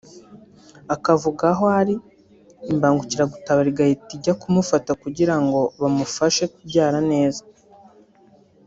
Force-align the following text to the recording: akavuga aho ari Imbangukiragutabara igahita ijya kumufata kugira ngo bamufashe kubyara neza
akavuga 0.95 1.43
aho 1.53 1.65
ari 1.79 1.95
Imbangukiragutabara 2.71 3.67
igahita 3.73 4.09
ijya 4.17 4.33
kumufata 4.41 4.91
kugira 5.03 5.35
ngo 5.43 5.59
bamufashe 5.81 6.43
kubyara 6.53 6.99
neza 7.11 7.41